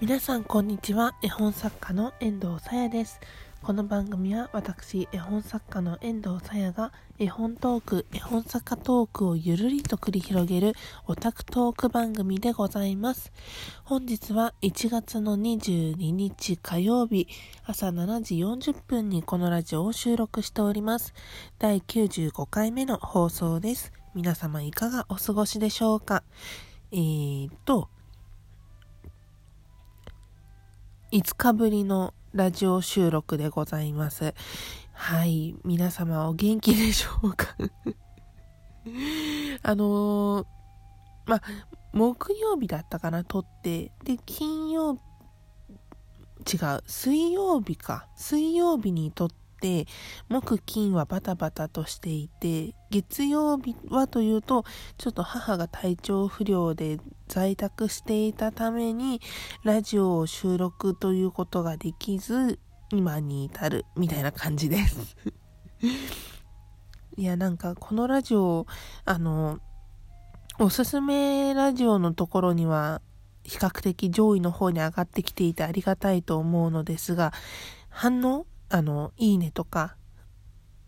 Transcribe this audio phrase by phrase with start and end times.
[0.00, 1.14] 皆さんこんにちは。
[1.22, 3.20] 絵本作家の遠藤さやです。
[3.62, 10.72] この番組は私絵本作家の遠藤さやが絵本トーク絵本作家トークをゆるりと繰り広げる
[11.06, 13.30] オタクトーク番組でございます。
[13.84, 17.28] 本日は1月の22日火曜日
[17.66, 21.12] 朝7時40分にこのラジオを収録しております。
[21.58, 23.92] 第95回目の放送です。
[24.14, 26.22] 皆様いかがお過ごしでしょうか？
[26.90, 27.90] えーと
[31.12, 34.32] 5日ぶりのラジオ収録でございます。
[34.92, 35.56] はい。
[35.64, 37.56] 皆様お元気でしょうか？
[39.64, 40.46] あのー、
[41.26, 41.42] ま
[41.92, 43.90] 木曜日だったかな、撮って。
[44.04, 44.94] で、金曜、
[46.46, 48.06] 違う、水曜日か。
[48.14, 49.86] 水曜日に撮って、
[50.28, 54.64] 木金はバタバタとしていて、月曜日はというと、
[54.98, 59.20] ちょっと母が体調不良で在宅していたために、
[59.62, 62.58] ラジオを収録ということができず、
[62.90, 65.16] 今に至る、みたいな感じです。
[67.16, 68.66] いや、なんか、このラジオ、
[69.04, 69.60] あの、
[70.58, 73.00] おすすめラジオのところには、
[73.44, 77.32] 比較的上位の方に上がってきていてありがたいと思うのですが、
[77.88, 79.96] 反応あの、いいねとか、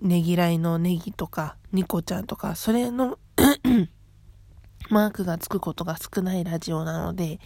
[0.00, 3.18] ねぎらいのネギとか、ニコちゃんとか、それの
[4.88, 7.40] マークがつくことが少ないラジオなので、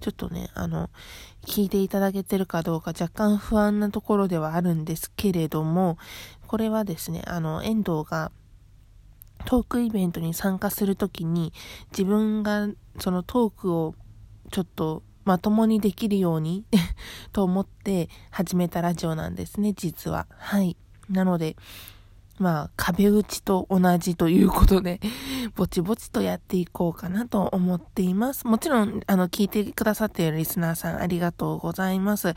[0.00, 0.90] ちょっとね、あの、
[1.42, 5.98] 聞いていただけてるかどうか若干不安なところではあるんですけれども、
[6.46, 8.32] これはですね、あの、遠藤が
[9.44, 11.52] トークイベントに参加するときに、
[11.90, 13.94] 自分がそのトークを
[14.50, 16.64] ちょっとまともにできるように
[17.32, 20.26] と思って始めたラジオなんですね、実は。
[20.38, 20.76] はい。
[21.10, 21.56] なので、
[22.38, 25.00] まあ、壁打ちと同じということで、
[25.56, 28.46] ぼちぼちとやっていこうかなと思っています。
[28.46, 32.34] もちろん、あの、聞いてくださっているリスナーさんありがとうございます。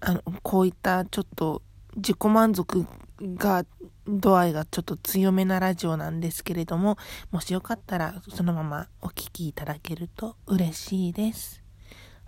[0.00, 1.62] あの、こういったちょっと
[1.94, 2.86] 自己満足
[3.20, 3.64] が、
[4.08, 6.96] 度合いがちょっと強めなラジオなんですけれども、
[7.30, 11.65] もしよかったらそのままお聴きいただけると嬉しいです。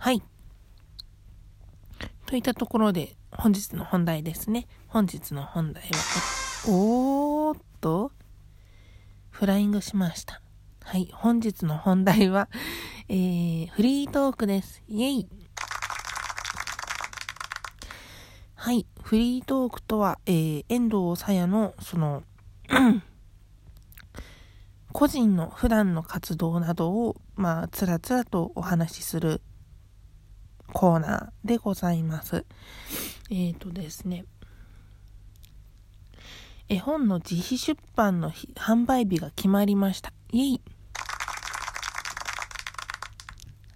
[0.01, 0.23] はい。
[2.25, 4.65] といったところで、本日の本題ですね。
[4.87, 5.89] 本日の本題は、
[6.69, 8.13] おーっと、
[9.29, 10.41] フライングしました。
[10.85, 11.09] はい。
[11.13, 12.47] 本日の本題は、
[13.09, 14.81] えー、フリートークです。
[14.87, 15.27] イェイ。
[18.55, 18.87] はい。
[19.03, 22.23] フリートークとは、えー、遠藤さやの、その、
[24.93, 29.41] 個人の普段の活動などを、まあ、つらつらとお話しする
[30.73, 32.45] コーナーでございます。
[33.29, 34.25] えっ、ー、とですね、
[36.67, 40.13] 絵本の自費出版の販売日が決まりました。
[40.31, 40.61] イェイ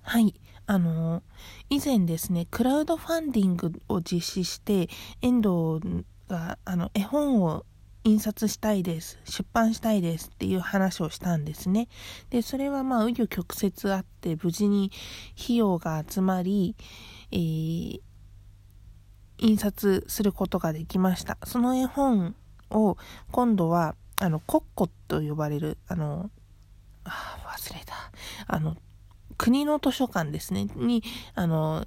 [0.01, 0.35] はい。
[0.65, 1.23] あのー、
[1.69, 4.89] 以前ですね、クラウドファンディングを実施して、
[5.21, 7.65] 遠藤が、あの、絵本を
[8.05, 9.17] 印刷したいです。
[9.23, 11.87] 出版したいですっていう話をしたんですね。
[12.29, 14.91] で、それはまあ、紆余曲折あって、無事に
[15.41, 16.75] 費用が集まり、
[17.31, 18.01] えー、
[19.37, 21.37] 印刷することができました。
[21.45, 22.35] その絵本
[22.71, 22.97] を、
[23.31, 26.29] 今度は、あの、コッコと呼ばれる、あの、
[27.05, 27.95] あ忘れた。
[28.47, 28.75] あの、
[29.37, 31.03] 国の図書館ですね、に、
[31.35, 31.85] あの、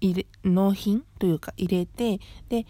[0.00, 2.66] 入れ、納品というか入れて、で、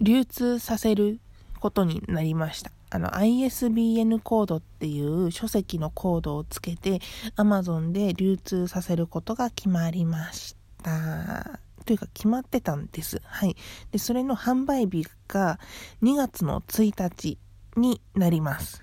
[0.00, 1.20] 流通させる
[1.60, 2.70] ことになりました。
[2.90, 7.00] あの ISBN コードっていう書籍のコードをつけて
[7.36, 11.60] Amazon で流通させることが決まりました。
[11.84, 13.20] というか決まってたんです。
[13.24, 13.56] はい。
[13.92, 15.58] で、それの販売日が
[16.02, 17.38] 2月の1日
[17.76, 18.82] になります。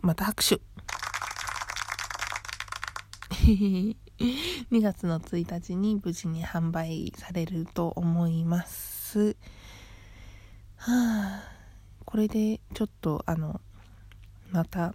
[0.00, 0.60] また拍手。
[3.40, 3.96] 2
[4.70, 9.36] 月の1日に無事に販売されると思います。
[10.86, 11.42] はあ、
[12.04, 13.58] これでちょっとあの、
[14.50, 14.92] また、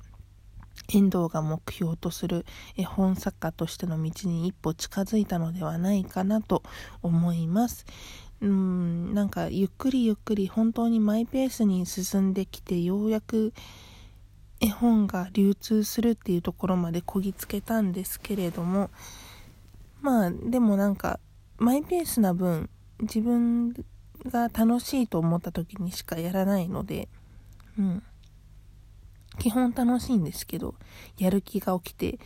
[0.94, 2.45] 遠藤が目標とする
[2.77, 6.61] 絵本作家としての道に一歩近づいたのではないかなと
[7.02, 7.87] 思います。
[8.40, 13.53] うん、なんかゆっくりゆっくり本当にマイペースに進んできてようやく
[14.61, 18.91] 絵本が流通するっていうところまでこぎつけたんですけれども
[20.02, 21.19] まあでもなんか
[21.58, 22.69] マイペースな分
[23.02, 23.73] 自分
[24.25, 27.09] が楽しいと思った時にしかやらないので、
[27.77, 28.03] うん。
[29.37, 30.75] 基本楽しいんですけど、
[31.17, 32.19] やる気が起きて、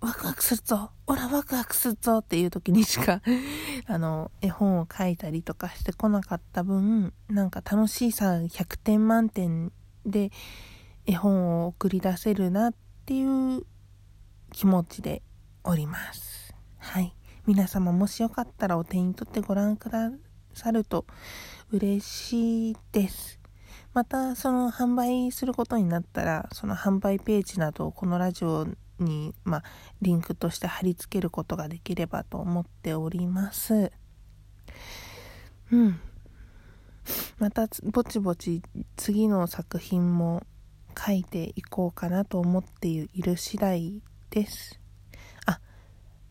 [0.00, 3.22] ワクワクするぞオラワクワクするぞっていう時にしか
[3.86, 9.72] あの、絵本を書いたりとかしてこなかった分、なんか楽しいさ100点満点
[10.04, 10.32] で
[11.06, 12.74] 絵本を送り出せるなっ
[13.06, 13.64] ていう
[14.52, 15.22] 気持ちで
[15.64, 16.54] おります。
[16.78, 17.14] はい。
[17.44, 20.31] 皆様もしよかったらお手に取ってご覧ください
[20.72, 21.06] ると
[21.70, 23.38] 嬉しいです。
[23.94, 28.66] また、その販売することになったら、その販売ページなどをこのラジオ
[28.98, 29.62] に、まあ、
[30.00, 33.92] リンクとして貼り付けることができればと思っております。
[35.70, 36.00] うん。
[37.38, 38.62] また、ぼちぼち
[38.96, 40.42] 次の作品も
[40.98, 44.81] 書いていこうかなと思っている次第です。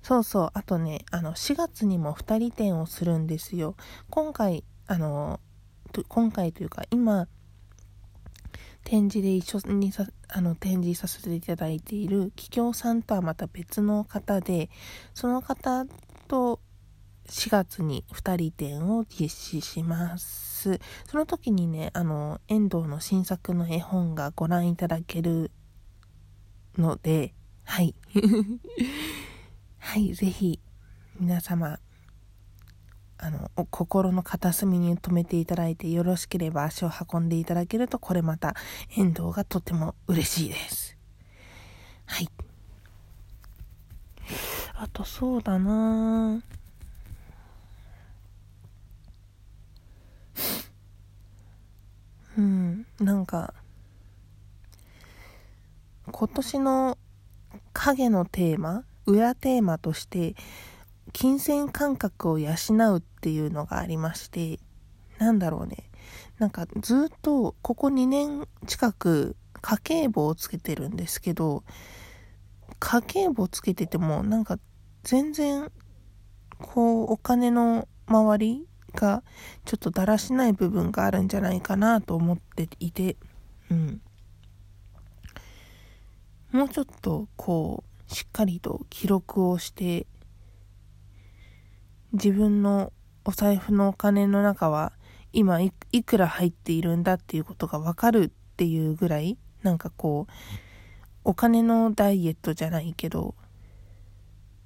[0.01, 3.75] そうそう、あとね、あの、4月にも2人展をするんですよ。
[4.09, 5.39] 今回、あの、
[6.07, 7.27] 今回というか、今、
[8.83, 14.69] 展示で一緒にさあの展示させていただいている桔梗さんとはまた別の方で
[15.13, 15.85] その方
[16.27, 16.59] と
[17.27, 20.79] 4月に2人展を実施します。
[21.07, 25.51] その時にねあの遠藤の新作の絵本がご覧いただける
[26.77, 27.33] ので
[27.63, 27.95] はい。
[29.91, 30.57] はいぜひ
[31.19, 31.77] 皆様
[33.17, 38.55] あの、心の片隅に留めていただいてよろしければ足を運んでいただけると、これまた
[38.95, 40.95] 遠藤がとても嬉しいです。
[42.05, 42.29] はい。
[44.75, 46.41] あと、そうだな
[52.37, 53.53] うん、なんか、
[56.09, 56.97] 今年の
[57.73, 60.35] 影のテーマ、裏テーマとして、
[61.13, 64.59] 金銭感覚を養うっていうのがありまして、
[65.17, 65.89] なんだろうね。
[66.39, 71.63] なんかずっとここ2年近く家計簿をつけてるんですけど、
[72.79, 74.57] 家計簿つけててもなんか
[75.03, 75.71] 全然
[76.57, 79.23] こうお金の周りが
[79.65, 83.17] ちょっとだらしない部分があるんじゃないかなと思っていて、
[83.69, 84.01] うん。
[86.51, 90.05] もうちょっとこうしっかりと記録をして
[92.11, 92.91] 自分の
[93.23, 94.91] お財布のお金の中は
[95.31, 95.71] 今い
[96.03, 100.31] くら入っているんだっていうことがわかるっていうぐらいなんかこう
[101.23, 103.33] お金のダイエットじゃないけど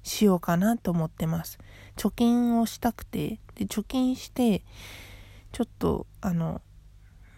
[0.02, 1.58] しようかなと思ってます。
[1.96, 4.62] 貯金をしたくてで貯金して
[5.52, 6.60] ちょっとあの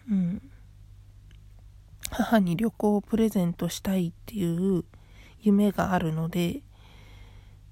[0.09, 0.41] うん
[2.09, 4.83] 母に旅行をプレゼントしたいっていう
[5.41, 6.61] 夢があるので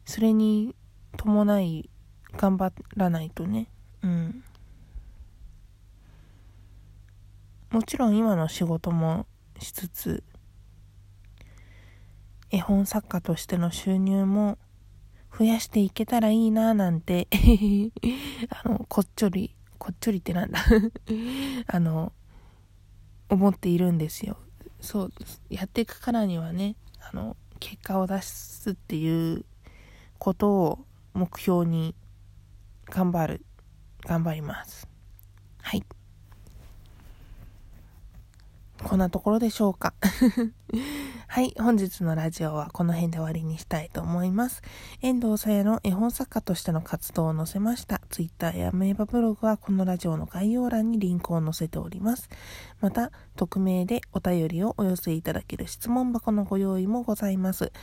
[0.06, 0.76] それに
[1.18, 1.90] 伴い
[2.34, 3.70] 頑張らないとね。
[4.02, 4.44] うん。
[7.72, 9.26] もちろん今の仕事も
[9.60, 10.24] しつつ
[12.50, 14.58] 絵本作家としての収入も
[15.38, 17.28] 増やしていけたらいいななんて
[18.50, 20.60] あのこっちょりこっちょりってなんだ。
[21.68, 22.14] あの
[23.30, 24.38] 思っているんですよ。
[24.80, 25.12] そう
[25.50, 29.46] やっていくからにはねあの結果を出すっていう
[30.18, 31.96] ことを目標に
[32.86, 33.46] 頑張る。
[34.02, 34.88] 頑張ります。
[35.62, 35.84] はい。
[38.88, 39.94] こんなところでしょうか。
[41.28, 41.54] はい。
[41.60, 44.62] 本日のラジオはこの辺で終わりにしたいと思います。
[45.02, 48.02] 遠藤さやの絵本作家としての活動を載せました。
[48.10, 52.30] Twitter やメーバブログはこのラジオの概要欄にリンクを載せております。
[52.80, 57.74] また、匿名でお便りをお寄せいただける質問箱のご用意もございます。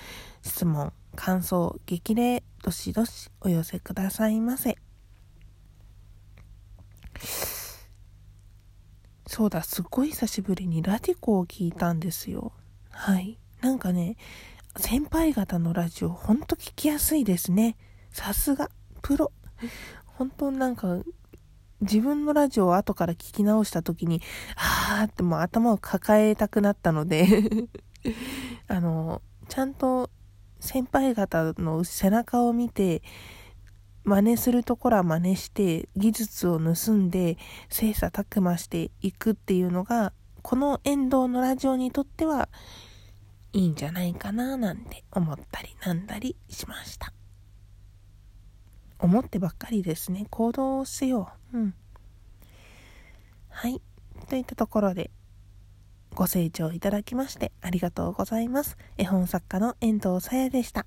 [0.41, 4.79] 質問、感想、激励、どしどしお寄せくださいませ。
[9.27, 12.53] そうだ、すっごい久しぶりにラディコを聞いたんですよ。
[12.91, 13.39] はい。
[13.61, 14.17] なんかね、
[14.77, 17.77] 先輩方のラジオ、ほんと聞きやすいですね。
[18.11, 18.71] さすが、
[19.03, 19.33] プロ。
[20.07, 20.99] 本当なんか、
[21.81, 24.21] 自分のラジオを後から聞き直した時に、
[24.57, 27.27] あーってもう頭を抱えたくなったので
[28.69, 30.11] あの、ちゃんと
[30.61, 33.03] 先輩方の背中を見て、
[34.05, 37.39] 真似するところは真似して技術を盗んで
[37.71, 42.51] 精査琢磨していくっていうのがこの遠藤のラジオにとっては
[43.55, 47.13] いいんじゃないかななんて思ったりなんだりしました。
[48.99, 51.59] 思ってばっかりですね行動をしよう。
[51.59, 51.75] うん。
[53.49, 53.81] はい。
[54.29, 55.11] といったところで
[56.15, 58.77] ご清聴いただきましてありがとうございます。
[58.99, 60.85] 絵本作家の遠藤さやでした。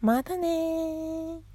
[0.00, 1.53] またね